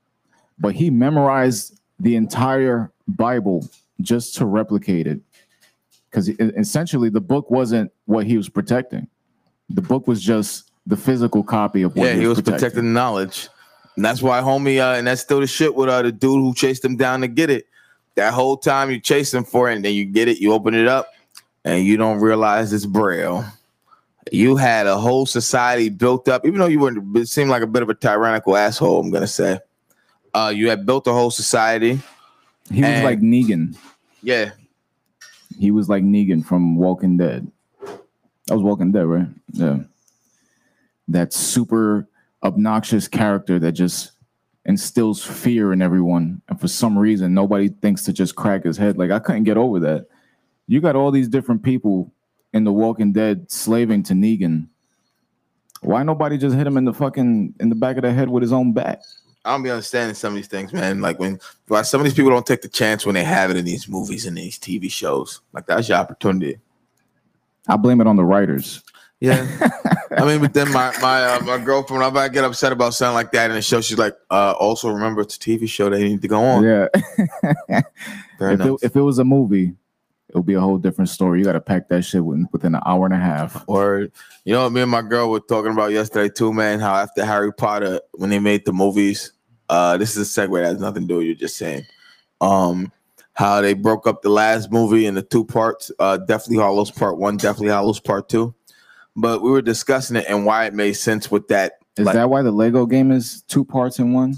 but 0.58 0.74
he 0.74 0.90
memorized 0.90 1.78
the 2.00 2.14
entire 2.16 2.90
Bible 3.08 3.68
just 4.00 4.34
to 4.36 4.46
replicate 4.46 5.06
it. 5.08 5.20
Because 6.10 6.28
essentially, 6.28 7.10
the 7.10 7.20
book 7.20 7.50
wasn't 7.50 7.92
what 8.06 8.24
he 8.26 8.36
was 8.36 8.48
protecting. 8.48 9.08
The 9.68 9.82
book 9.82 10.06
was 10.08 10.22
just 10.22 10.67
the 10.88 10.96
physical 10.96 11.42
copy 11.44 11.82
of 11.82 11.94
what 11.94 12.06
Yeah, 12.08 12.14
he 12.14 12.26
was, 12.26 12.38
protecting. 12.38 12.54
protecting 12.54 12.84
the 12.86 12.90
knowledge. 12.90 13.48
And 13.94 14.04
that's 14.04 14.22
why, 14.22 14.40
homie, 14.40 14.78
uh, 14.80 14.96
and 14.96 15.06
that's 15.06 15.20
still 15.20 15.40
the 15.40 15.46
shit 15.46 15.74
with 15.74 15.88
uh, 15.88 16.02
the 16.02 16.10
dude 16.12 16.40
who 16.40 16.54
chased 16.54 16.84
him 16.84 16.96
down 16.96 17.20
to 17.20 17.28
get 17.28 17.50
it. 17.50 17.66
That 18.14 18.32
whole 18.32 18.56
time 18.56 18.90
you 18.90 18.98
chase 18.98 19.32
him 19.34 19.44
for 19.44 19.70
it, 19.70 19.76
and 19.76 19.84
then 19.84 19.94
you 19.94 20.04
get 20.04 20.28
it, 20.28 20.38
you 20.38 20.52
open 20.52 20.74
it 20.74 20.88
up, 20.88 21.08
and 21.64 21.84
you 21.84 21.96
don't 21.96 22.18
realize 22.20 22.72
it's 22.72 22.86
braille. 22.86 23.44
You 24.32 24.56
had 24.56 24.86
a 24.86 24.98
whole 24.98 25.24
society 25.26 25.88
built 25.88 26.28
up, 26.28 26.44
even 26.46 26.58
though 26.58 26.66
you 26.66 26.80
were 26.80 26.92
it 27.16 27.28
seemed 27.28 27.50
like 27.50 27.62
a 27.62 27.66
bit 27.66 27.82
of 27.82 27.88
a 27.90 27.94
tyrannical 27.94 28.56
asshole, 28.56 29.00
I'm 29.00 29.10
gonna 29.10 29.26
say. 29.26 29.60
Uh, 30.34 30.52
you 30.54 30.68
had 30.68 30.84
built 30.86 31.06
a 31.06 31.12
whole 31.12 31.30
society. 31.30 32.00
He 32.72 32.82
was 32.82 33.02
like 33.02 33.20
Negan. 33.20 33.76
Yeah, 34.22 34.50
He 35.58 35.70
was 35.70 35.88
like 35.88 36.02
Negan 36.02 36.44
from 36.44 36.76
Walking 36.76 37.16
Dead. 37.16 37.50
That 37.80 38.54
was 38.54 38.62
Walking 38.62 38.92
Dead, 38.92 39.06
right? 39.06 39.28
Yeah. 39.52 39.78
That 41.08 41.32
super 41.32 42.06
obnoxious 42.42 43.08
character 43.08 43.58
that 43.58 43.72
just 43.72 44.12
instills 44.64 45.24
fear 45.24 45.72
in 45.72 45.80
everyone. 45.82 46.42
And 46.48 46.60
for 46.60 46.68
some 46.68 46.96
reason, 46.98 47.34
nobody 47.34 47.68
thinks 47.68 48.04
to 48.04 48.12
just 48.12 48.36
crack 48.36 48.64
his 48.64 48.76
head. 48.76 48.98
Like, 48.98 49.10
I 49.10 49.18
couldn't 49.18 49.44
get 49.44 49.56
over 49.56 49.80
that. 49.80 50.06
You 50.66 50.80
got 50.80 50.96
all 50.96 51.10
these 51.10 51.28
different 51.28 51.62
people 51.62 52.12
in 52.52 52.64
The 52.64 52.72
Walking 52.72 53.12
Dead 53.12 53.50
slaving 53.50 54.02
to 54.04 54.14
Negan. 54.14 54.68
Why 55.80 56.02
nobody 56.02 56.36
just 56.36 56.56
hit 56.56 56.66
him 56.66 56.76
in 56.76 56.84
the 56.84 56.92
fucking 56.92 57.54
in 57.60 57.68
the 57.68 57.74
back 57.74 57.96
of 57.96 58.02
the 58.02 58.12
head 58.12 58.28
with 58.28 58.42
his 58.42 58.52
own 58.52 58.72
bat? 58.72 59.02
I 59.44 59.52
don't 59.52 59.62
be 59.62 59.70
understanding 59.70 60.14
some 60.14 60.32
of 60.32 60.36
these 60.36 60.48
things, 60.48 60.72
man. 60.72 61.00
Like 61.00 61.18
when 61.18 61.38
why 61.68 61.82
some 61.82 62.00
of 62.00 62.04
these 62.04 62.14
people 62.14 62.30
don't 62.30 62.46
take 62.46 62.62
the 62.62 62.68
chance 62.68 63.06
when 63.06 63.14
they 63.14 63.24
have 63.24 63.50
it 63.50 63.56
in 63.56 63.64
these 63.64 63.88
movies 63.88 64.26
and 64.26 64.36
these 64.36 64.58
TV 64.58 64.90
shows. 64.90 65.40
Like 65.52 65.66
that's 65.66 65.88
your 65.88 65.98
opportunity. 65.98 66.58
I 67.68 67.76
blame 67.76 68.00
it 68.00 68.06
on 68.06 68.16
the 68.16 68.24
writers. 68.24 68.82
Yeah. 69.20 69.46
I 70.16 70.24
mean, 70.24 70.40
but 70.40 70.54
then 70.54 70.72
my 70.72 70.96
my 71.00 71.24
uh, 71.24 71.40
my 71.40 71.58
girlfriend, 71.58 72.00
whenever 72.00 72.18
I 72.18 72.28
get 72.28 72.44
upset 72.44 72.72
about 72.72 72.94
something 72.94 73.14
like 73.14 73.32
that 73.32 73.50
in 73.50 73.56
the 73.56 73.62
show, 73.62 73.80
she's 73.80 73.98
like, 73.98 74.16
uh, 74.30 74.52
also 74.52 74.90
remember 74.90 75.22
it's 75.22 75.36
a 75.36 75.38
TV 75.38 75.68
show 75.68 75.90
they 75.90 76.08
need 76.08 76.22
to 76.22 76.28
go 76.28 76.42
on. 76.42 76.64
Yeah. 76.64 76.88
Fair 78.38 78.52
if, 78.52 78.60
it, 78.60 78.78
if 78.82 78.96
it 78.96 79.00
was 79.00 79.18
a 79.18 79.24
movie, 79.24 79.74
it 80.28 80.36
would 80.36 80.46
be 80.46 80.54
a 80.54 80.60
whole 80.60 80.78
different 80.78 81.08
story. 81.08 81.38
You 81.38 81.44
got 81.44 81.54
to 81.54 81.60
pack 81.60 81.88
that 81.88 82.02
shit 82.02 82.24
within, 82.24 82.48
within 82.52 82.74
an 82.74 82.82
hour 82.86 83.06
and 83.06 83.14
a 83.14 83.18
half. 83.18 83.64
Or 83.66 84.08
you 84.44 84.52
know 84.52 84.68
me 84.70 84.82
and 84.82 84.90
my 84.90 85.02
girl 85.02 85.30
were 85.30 85.40
talking 85.40 85.72
about 85.72 85.92
yesterday 85.92 86.32
too, 86.32 86.52
man. 86.52 86.80
How 86.80 86.94
after 86.94 87.24
Harry 87.24 87.52
Potter, 87.52 88.00
when 88.12 88.30
they 88.30 88.38
made 88.38 88.64
the 88.64 88.72
movies, 88.72 89.32
uh, 89.68 89.96
this 89.96 90.16
is 90.16 90.38
a 90.38 90.40
segue 90.40 90.60
that 90.60 90.68
has 90.68 90.80
nothing 90.80 91.02
to 91.02 91.08
do 91.08 91.14
with 91.14 91.22
what 91.22 91.26
you're 91.26 91.34
just 91.34 91.56
saying. 91.56 91.84
Um, 92.40 92.92
how 93.32 93.60
they 93.60 93.72
broke 93.72 94.06
up 94.06 94.22
the 94.22 94.28
last 94.28 94.70
movie 94.70 95.06
into 95.06 95.22
two 95.22 95.44
parts, 95.44 95.90
uh, 95.98 96.16
Deathly 96.18 96.56
Hallows 96.56 96.90
Part 96.90 97.18
One, 97.18 97.36
Deathly 97.36 97.68
Hallows 97.68 98.00
Part 98.00 98.28
Two. 98.28 98.54
But 99.20 99.42
we 99.42 99.50
were 99.50 99.62
discussing 99.62 100.16
it 100.16 100.26
and 100.28 100.46
why 100.46 100.66
it 100.66 100.74
made 100.74 100.92
sense 100.92 101.28
with 101.28 101.48
that. 101.48 101.72
Is 101.96 102.06
Like- 102.06 102.14
that 102.14 102.30
why 102.30 102.42
the 102.42 102.52
Lego 102.52 102.86
game 102.86 103.10
is 103.10 103.42
two 103.48 103.64
parts 103.64 103.98
in 103.98 104.12
one? 104.12 104.36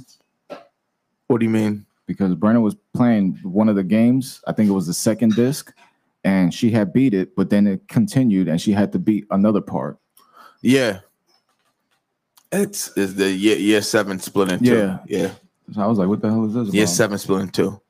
What 1.26 1.38
do 1.38 1.44
you 1.44 1.50
mean? 1.50 1.84
Because 2.06 2.34
Brenna 2.34 2.62
was 2.62 2.76
playing 2.94 3.38
one 3.42 3.68
of 3.68 3.76
the 3.76 3.84
games. 3.84 4.40
I 4.46 4.52
think 4.52 4.70
it 4.70 4.72
was 4.72 4.86
the 4.86 4.94
second 4.94 5.34
disc, 5.36 5.70
and 6.24 6.52
she 6.52 6.70
had 6.70 6.94
beat 6.94 7.12
it, 7.12 7.36
but 7.36 7.50
then 7.50 7.66
it 7.66 7.88
continued, 7.88 8.48
and 8.48 8.58
she 8.58 8.72
had 8.72 8.90
to 8.92 8.98
beat 8.98 9.26
another 9.30 9.60
part. 9.60 9.98
Yeah. 10.62 11.00
It's 12.50 12.88
is 12.96 13.16
the 13.16 13.30
year 13.30 13.56
year 13.56 13.82
seven 13.82 14.18
split 14.18 14.50
in 14.50 14.58
two. 14.60 14.74
Yeah. 14.74 14.98
Yeah. 15.06 15.30
So 15.72 15.82
I 15.82 15.86
was 15.86 15.98
like, 15.98 16.08
"What 16.08 16.20
the 16.22 16.30
hell 16.30 16.46
is 16.46 16.54
this?" 16.54 16.74
Year 16.74 16.86
seven 16.86 17.18
split 17.18 17.42
in 17.42 17.48
two. 17.50 17.80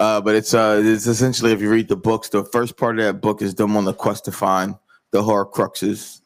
Uh, 0.00 0.20
but 0.20 0.36
it's 0.36 0.54
uh 0.54 0.80
it's 0.82 1.06
essentially 1.06 1.52
if 1.52 1.60
you 1.60 1.68
read 1.70 1.88
the 1.88 1.96
books, 1.96 2.28
the 2.28 2.44
first 2.44 2.76
part 2.76 2.98
of 2.98 3.04
that 3.04 3.20
book 3.20 3.42
is 3.42 3.56
them 3.56 3.76
on 3.76 3.84
the 3.84 3.92
quest 3.92 4.24
to 4.26 4.32
find 4.32 4.76
the 5.10 5.22
Horcruxes 5.22 6.20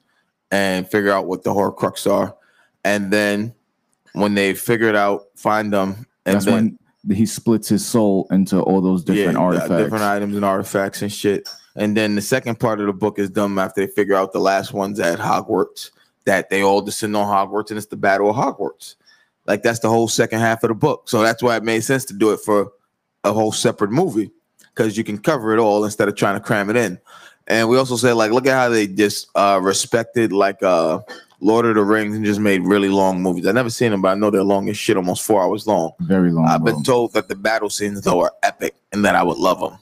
and 0.51 0.89
figure 0.89 1.11
out 1.11 1.27
what 1.27 1.43
the 1.45 1.51
Horcrux 1.51 2.11
are. 2.11 2.37
And 2.85 3.13
then 3.13 3.55
when 4.13 4.35
they 4.35 4.55
figure 4.55 4.89
it 4.89 4.97
out, 4.97 5.27
find 5.37 5.73
them, 5.73 6.07
and 6.27 6.37
That's 6.37 6.45
then 6.45 6.79
when 7.05 7.17
he 7.17 7.27
splits 7.27 7.69
his 7.69 7.85
soul 7.85 8.27
into 8.31 8.61
all 8.61 8.81
those 8.81 9.05
different 9.05 9.39
yeah, 9.39 9.45
artifacts. 9.45 9.83
different 9.83 10.05
items 10.05 10.37
and 10.37 10.45
artifacts 10.45 11.03
and 11.03 11.13
shit. 11.13 11.49
And 11.75 11.97
then 11.97 12.15
the 12.15 12.23
second 12.23 12.61
part 12.61 12.81
of 12.81 12.87
the 12.87 12.93
book 12.93 13.19
is 13.19 13.31
done 13.31 13.59
after 13.59 13.81
they 13.85 13.93
figure 13.93 14.15
out 14.15 14.33
the 14.33 14.41
last 14.41 14.73
ones 14.73 15.01
at 15.01 15.19
Hogwarts 15.19 15.91
that 16.25 16.51
they 16.51 16.63
all 16.63 16.83
descend 16.83 17.17
on 17.17 17.27
Hogwarts 17.27 17.71
and 17.71 17.79
it's 17.79 17.87
the 17.87 17.97
Battle 17.97 18.31
of 18.31 18.37
Hogwarts. 18.37 18.97
Like 19.47 19.63
that's 19.63 19.81
the 19.81 19.89
whole 19.89 20.07
second 20.07 20.41
half 20.41 20.63
of 20.63 20.69
the 20.69 20.75
book. 20.75 21.09
So 21.09 21.23
that's 21.23 21.43
why 21.43 21.57
it 21.57 21.65
made 21.65 21.83
sense 21.83 22.05
to 22.07 22.15
do 22.15 22.33
it 22.33 22.41
for 22.41 22.71
a 23.25 23.33
whole 23.33 23.53
separate 23.53 23.91
movie 23.91 24.31
because 24.75 24.97
you 24.97 25.05
can 25.05 25.19
cover 25.19 25.53
it 25.55 25.59
all 25.59 25.85
instead 25.85 26.09
of 26.09 26.15
trying 26.15 26.35
to 26.35 26.41
cram 26.41 26.71
it 26.71 26.77
in. 26.77 26.99
And 27.47 27.69
we 27.69 27.77
also 27.77 27.97
said 27.97 28.13
like, 28.13 28.33
look 28.33 28.47
at 28.47 28.55
how 28.55 28.69
they 28.69 28.87
just 28.87 29.29
uh, 29.35 29.59
respected 29.63 30.33
like 30.33 30.63
uh, 30.63 31.01
Lord 31.41 31.67
of 31.67 31.75
the 31.75 31.83
Rings 31.83 32.15
and 32.17 32.25
just 32.25 32.41
made 32.41 32.63
really 32.63 32.89
long 32.89 33.21
movies. 33.21 33.47
I've 33.47 33.55
never 33.55 33.71
seen 33.71 33.91
them, 33.91 34.03
but 34.03 34.09
I 34.09 34.15
know 34.15 34.31
they're 34.31 34.43
long 34.43 34.69
as 34.69 34.77
shit, 34.77 34.97
almost 34.97 35.23
four 35.23 35.43
hours 35.43 35.67
long. 35.67 35.93
Very 36.01 36.31
long. 36.31 36.47
I've 36.47 36.63
bro. 36.63 36.75
been 36.75 36.83
told 36.83 37.13
that 37.15 37.29
the 37.29 37.35
battle 37.35 37.71
scenes 37.71 38.01
though 38.03 38.21
are 38.21 38.33
epic 38.43 38.75
and 38.93 39.05
that 39.05 39.17
I 39.17 39.23
would 39.23 39.39
love 39.39 39.61
them. 39.61 39.79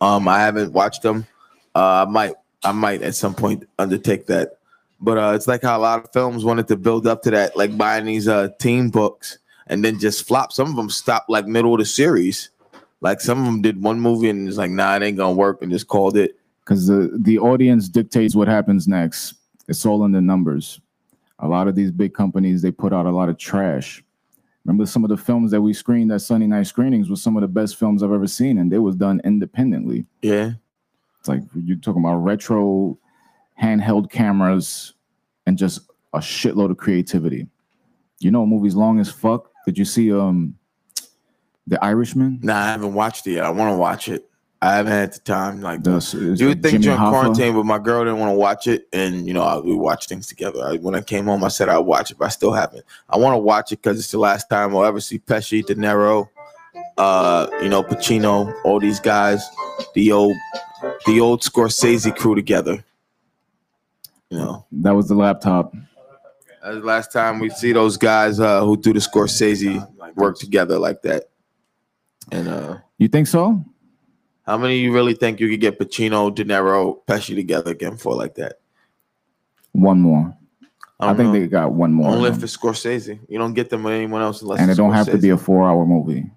Um, 0.00 0.28
I 0.28 0.40
haven't 0.40 0.72
watched 0.72 1.02
them. 1.02 1.26
Uh, 1.74 2.06
I 2.06 2.10
might, 2.10 2.34
I 2.64 2.72
might 2.72 3.02
at 3.02 3.14
some 3.14 3.34
point 3.34 3.68
undertake 3.78 4.26
that. 4.26 4.58
But 5.00 5.18
uh, 5.18 5.32
it's 5.34 5.46
like 5.46 5.62
how 5.62 5.78
a 5.78 5.80
lot 5.80 6.04
of 6.04 6.12
films 6.12 6.44
wanted 6.44 6.66
to 6.68 6.76
build 6.76 7.06
up 7.06 7.22
to 7.22 7.30
that, 7.30 7.56
like 7.56 7.76
buying 7.76 8.04
these 8.06 8.26
uh 8.26 8.48
team 8.58 8.90
books 8.90 9.38
and 9.68 9.84
then 9.84 9.98
just 9.98 10.26
flop. 10.26 10.52
Some 10.52 10.70
of 10.70 10.76
them 10.76 10.90
stopped 10.90 11.30
like 11.30 11.46
middle 11.46 11.74
of 11.74 11.78
the 11.78 11.84
series. 11.84 12.50
Like 13.00 13.20
some 13.20 13.38
of 13.38 13.44
them 13.44 13.62
did 13.62 13.80
one 13.80 14.00
movie 14.00 14.28
and 14.28 14.48
it's 14.48 14.56
like, 14.56 14.70
nah, 14.70 14.96
it 14.96 15.02
ain't 15.02 15.16
gonna 15.16 15.34
work, 15.34 15.62
and 15.62 15.70
just 15.70 15.86
called 15.86 16.16
it. 16.16 16.37
Because 16.68 16.86
the 16.86 17.10
the 17.22 17.38
audience 17.38 17.88
dictates 17.88 18.34
what 18.34 18.46
happens 18.46 18.86
next. 18.86 19.34
It's 19.68 19.86
all 19.86 20.04
in 20.04 20.12
the 20.12 20.20
numbers. 20.20 20.80
A 21.38 21.48
lot 21.48 21.66
of 21.68 21.74
these 21.74 21.90
big 21.90 22.12
companies 22.14 22.60
they 22.62 22.70
put 22.70 22.92
out 22.92 23.06
a 23.06 23.10
lot 23.10 23.28
of 23.30 23.38
trash. 23.38 24.04
Remember 24.64 24.84
some 24.84 25.02
of 25.02 25.08
the 25.08 25.16
films 25.16 25.50
that 25.52 25.62
we 25.62 25.72
screened 25.72 26.12
at 26.12 26.20
Sunday 26.20 26.46
night 26.46 26.66
screenings 26.66 27.08
were 27.08 27.16
some 27.16 27.36
of 27.36 27.40
the 27.40 27.48
best 27.48 27.76
films 27.76 28.02
I've 28.02 28.12
ever 28.12 28.26
seen, 28.26 28.58
and 28.58 28.70
they 28.70 28.78
was 28.78 28.96
done 28.96 29.20
independently. 29.24 30.04
Yeah, 30.20 30.52
It's 31.20 31.28
like 31.28 31.40
you're 31.54 31.78
talking 31.78 32.02
about 32.04 32.16
retro 32.16 32.98
handheld 33.62 34.10
cameras 34.10 34.92
and 35.46 35.56
just 35.56 35.80
a 36.12 36.18
shitload 36.18 36.70
of 36.70 36.76
creativity. 36.76 37.46
You 38.20 38.30
know, 38.30 38.44
movie's 38.44 38.74
long 38.76 39.00
as 39.00 39.10
fuck. 39.10 39.50
Did 39.64 39.78
you 39.78 39.86
see 39.86 40.12
um 40.12 40.56
The 41.66 41.82
Irishman? 41.82 42.40
nah, 42.42 42.58
I 42.60 42.70
haven't 42.72 42.92
watched 42.92 43.26
it 43.26 43.32
yet. 43.32 43.44
I 43.44 43.50
want 43.50 43.72
to 43.74 43.78
watch 43.78 44.08
it. 44.08 44.28
I 44.60 44.74
haven't 44.74 44.90
had 44.92 45.12
the 45.12 45.20
time. 45.20 45.60
Like, 45.60 45.84
The, 45.84 46.34
you 46.36 46.48
would 46.48 46.62
think 46.62 46.72
Jimmy 46.72 46.82
during 46.84 46.98
Hoffa? 46.98 47.10
quarantine, 47.10 47.54
but 47.54 47.64
my 47.64 47.78
girl 47.78 48.02
didn't 48.04 48.18
want 48.18 48.30
to 48.30 48.38
watch 48.38 48.66
it, 48.66 48.88
and 48.92 49.24
you 49.26 49.32
know 49.32 49.42
I, 49.42 49.58
we 49.60 49.74
watch 49.74 50.06
things 50.08 50.26
together. 50.26 50.60
I, 50.66 50.76
when 50.78 50.96
I 50.96 51.00
came 51.00 51.26
home, 51.26 51.44
I 51.44 51.48
said 51.48 51.68
I'd 51.68 51.78
watch 51.78 52.10
it, 52.10 52.18
but 52.18 52.24
I 52.24 52.28
still 52.28 52.52
haven't. 52.52 52.84
I 53.08 53.18
want 53.18 53.34
to 53.34 53.38
watch 53.38 53.70
it 53.70 53.80
because 53.82 53.98
it's 54.00 54.10
the 54.10 54.18
last 54.18 54.50
time 54.50 54.74
I'll 54.76 54.84
ever 54.84 55.00
see 55.00 55.20
Pesci, 55.20 55.64
De 55.64 55.76
Niro, 55.76 56.28
uh, 56.96 57.46
you 57.62 57.68
know 57.68 57.84
Pacino, 57.84 58.52
all 58.64 58.80
these 58.80 58.98
guys, 58.98 59.48
the 59.94 60.10
old, 60.10 60.34
the 61.06 61.20
old 61.20 61.42
Scorsese 61.42 62.14
crew 62.16 62.34
together. 62.34 62.84
You 64.30 64.38
know, 64.38 64.66
That 64.72 64.90
was 64.96 65.08
the 65.08 65.14
laptop. 65.14 65.72
that's 66.62 66.74
the 66.78 66.80
last 66.84 67.12
time 67.12 67.38
we 67.38 67.48
see 67.50 67.72
those 67.72 67.96
guys 67.96 68.40
uh, 68.40 68.62
who 68.64 68.76
do 68.76 68.92
the 68.92 68.98
Scorsese 68.98 69.86
work 70.16 70.36
together 70.38 70.78
like 70.80 71.00
that. 71.02 71.30
And 72.32 72.48
uh, 72.48 72.78
You 72.98 73.06
think 73.08 73.26
so? 73.28 73.64
How 74.48 74.56
many 74.56 74.78
you 74.78 74.94
really 74.94 75.12
think 75.12 75.40
you 75.40 75.48
could 75.50 75.60
get 75.60 75.78
Pacino, 75.78 76.34
De 76.34 76.42
Niro, 76.42 77.04
Pesci 77.06 77.34
together 77.34 77.70
again 77.70 77.98
for 77.98 78.14
like 78.14 78.34
that? 78.36 78.60
One 79.72 80.00
more. 80.00 80.34
I, 80.98 81.06
don't 81.06 81.16
think 81.18 81.26
know. 81.34 81.40
they 81.40 81.46
got 81.46 81.72
one 81.72 81.92
more. 81.92 82.10
Only 82.10 82.30
if 82.30 82.42
it's 82.42 82.56
Scorsese. 82.56 83.20
You 83.28 83.38
don't 83.38 83.52
get 83.52 83.68
them 83.68 83.84
with 83.84 83.92
anyone 83.92 84.22
else 84.22 84.40
unless 84.40 84.60
and 84.60 84.70
it 84.70 84.72
it's 84.72 84.78
don't 84.78 84.92
have 84.92 85.06
to 85.10 85.18
be 85.18 85.28
a 85.28 85.36
four-hour 85.36 85.84
movie. 85.84 86.30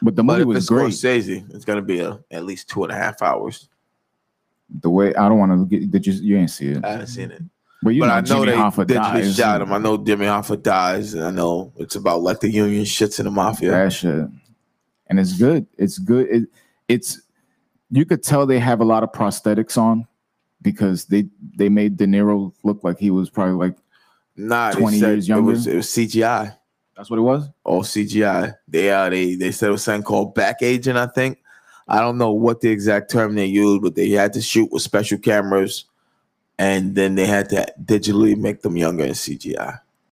But 0.00 0.16
the 0.16 0.24
But 0.24 0.38
movie 0.38 0.40
if 0.42 0.46
was 0.48 0.68
great. 0.68 0.92
Scorsese, 0.92 1.54
it's 1.54 1.66
gonna 1.66 1.82
be 1.82 2.00
a, 2.00 2.18
at 2.30 2.44
least 2.44 2.70
two 2.70 2.82
and 2.82 2.90
a 2.90 2.96
half 2.96 3.20
hours. 3.20 3.68
The 4.80 4.88
way 4.88 5.14
I 5.14 5.28
don't 5.28 5.38
want 5.38 5.52
to 5.52 5.66
get 5.66 5.90
did 5.90 6.06
you 6.06 6.14
you 6.14 6.38
ain't 6.38 6.50
see 6.50 6.68
it, 6.68 6.82
I 6.82 6.92
haven't 6.92 7.08
seen 7.08 7.30
it, 7.30 7.42
but 7.82 7.90
you 7.90 8.00
but 8.00 8.06
know 8.06 8.12
I 8.14 8.20
know 8.20 8.26
Jimmy 8.26 8.46
they 8.46 8.56
Hoffa 8.56 8.86
digitally 8.86 9.22
dies. 9.22 9.36
shot 9.36 9.60
him. 9.60 9.72
I 9.72 9.78
know 9.78 9.98
Jimmy 9.98 10.24
Hoffa 10.26 10.60
dies, 10.60 11.12
and 11.12 11.22
I 11.22 11.30
know 11.30 11.72
it's 11.76 11.94
about 11.94 12.22
like 12.22 12.40
the 12.40 12.50
union 12.50 12.84
shits 12.84 13.18
in 13.18 13.26
the 13.26 13.30
mafia. 13.30 13.70
That 13.70 13.92
shit, 13.92 14.26
and 15.08 15.20
it's 15.20 15.34
good. 15.34 15.66
It's 15.76 15.98
good. 15.98 16.26
It, 16.30 16.48
it's 16.92 17.20
you 17.90 18.04
could 18.04 18.22
tell 18.22 18.46
they 18.46 18.58
have 18.58 18.80
a 18.80 18.84
lot 18.84 19.02
of 19.02 19.12
prosthetics 19.12 19.76
on 19.76 20.06
because 20.62 21.06
they 21.06 21.26
they 21.56 21.68
made 21.68 21.96
De 21.96 22.06
Niro 22.06 22.52
look 22.64 22.82
like 22.84 22.98
he 22.98 23.10
was 23.10 23.28
probably 23.30 23.54
like 23.68 23.76
Nah, 24.36 24.70
20 24.72 24.96
they 24.96 25.00
said 25.00 25.08
years 25.12 25.28
It 25.28 25.34
was, 25.40 25.66
younger? 25.66 25.72
it 25.72 25.76
was 25.76 25.86
CGI, 25.88 26.56
that's 26.96 27.10
what 27.10 27.18
it 27.18 27.22
was. 27.22 27.48
all 27.64 27.82
CGI. 27.82 28.54
They 28.68 28.90
uh, 28.90 29.10
they 29.10 29.34
they 29.34 29.50
said 29.52 29.68
it 29.68 29.72
was 29.72 29.84
something 29.84 30.02
called 30.02 30.34
back 30.34 30.62
aging. 30.62 30.96
I 30.96 31.06
think 31.06 31.38
I 31.88 32.00
don't 32.00 32.16
know 32.16 32.32
what 32.32 32.60
the 32.62 32.70
exact 32.70 33.10
term 33.10 33.34
they 33.34 33.44
used, 33.46 33.82
but 33.82 33.94
they 33.94 34.08
had 34.10 34.32
to 34.34 34.40
shoot 34.40 34.70
with 34.72 34.82
special 34.82 35.18
cameras, 35.18 35.84
and 36.58 36.94
then 36.94 37.14
they 37.14 37.26
had 37.26 37.48
to 37.50 37.66
digitally 37.84 38.36
make 38.36 38.62
them 38.62 38.76
younger 38.76 39.04
in 39.04 39.12
CGI. 39.12 39.78